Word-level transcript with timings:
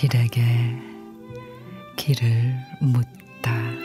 길에게 0.00 0.42
길을 1.96 2.56
묻다. 2.80 3.79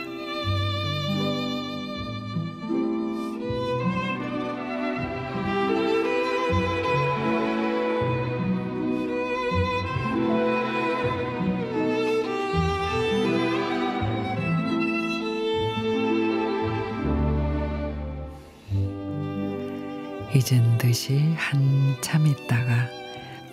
잊은 20.36 20.78
듯이 20.78 21.34
한참 21.38 22.28
있다가 22.28 22.90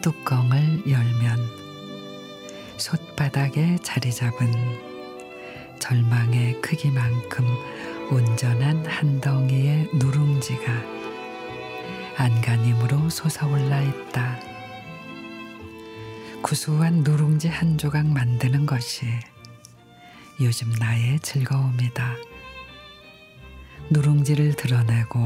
뚜껑을 0.01 0.83
열면 0.91 1.39
솥바닥에 2.77 3.79
자리 3.85 4.13
잡은 4.13 4.51
절망의 5.79 6.61
크기만큼 6.61 7.47
온전한 8.11 8.85
한 8.85 9.21
덩이의 9.21 9.91
누룽지가 9.95 10.73
안간힘으로 12.17 13.09
솟아올라 13.11 13.81
있다. 13.81 14.41
구수한 16.43 17.05
누룽지 17.05 17.47
한 17.47 17.79
조각 17.79 18.09
만드는 18.09 18.67
것이 18.67 19.07
요즘 20.41 20.73
나의 20.81 21.21
즐거움이다. 21.21 22.32
누룽지를 23.93 24.55
드러내고 24.55 25.19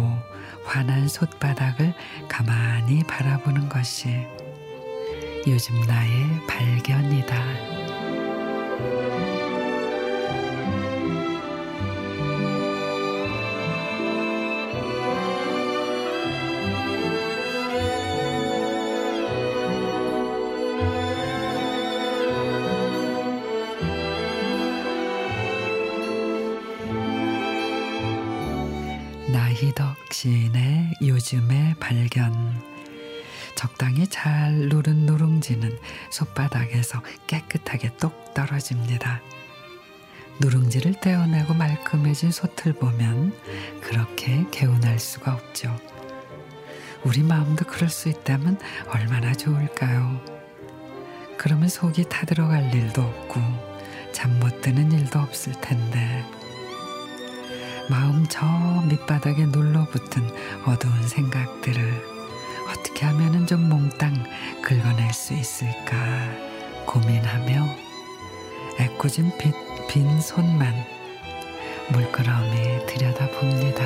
환한 0.64 1.08
솥바닥을 1.08 1.94
가만히 2.28 3.02
바라보는 3.04 3.68
것이 3.68 4.08
요즘 5.46 5.80
나의 5.82 6.46
발견이 6.48 7.15
나희덕 29.36 29.96
시인의 30.10 30.94
요즘의 31.02 31.74
발견. 31.78 32.32
적당히 33.54 34.06
잘 34.06 34.54
누른 34.70 35.04
누룽지는 35.04 35.78
솥바닥에서 36.10 37.02
깨끗하게 37.26 37.98
똑 37.98 38.32
떨어집니다. 38.32 39.20
누룽지를 40.40 41.00
떼어내고 41.02 41.52
말끔해진 41.52 42.30
솥을 42.30 42.72
보면 42.72 43.38
그렇게 43.82 44.46
개운할 44.50 44.98
수가 44.98 45.34
없죠. 45.34 45.76
우리 47.04 47.22
마음도 47.22 47.66
그럴 47.66 47.90
수 47.90 48.08
있다면 48.08 48.58
얼마나 48.88 49.34
좋을까요? 49.34 50.18
그러면 51.36 51.68
속이 51.68 52.08
타들어갈 52.08 52.74
일도 52.74 53.02
없고 53.02 53.40
잠 54.12 54.40
못 54.40 54.62
드는 54.62 54.92
일도 54.92 55.18
없을 55.18 55.52
텐데. 55.60 56.24
마음 57.88 58.26
저 58.28 58.44
밑바닥에 58.88 59.46
눌러붙은 59.46 60.28
어두운 60.66 61.06
생각들을 61.06 62.16
어떻게 62.68 63.06
하면 63.06 63.46
좀 63.46 63.68
몽땅 63.68 64.12
긁어낼 64.60 65.12
수 65.12 65.34
있을까 65.34 65.96
고민하며 66.84 67.64
애꿎은 68.80 69.32
빈 69.88 70.20
손만 70.20 70.74
물끄러미 71.92 72.86
들여다봅니다. 72.86 73.84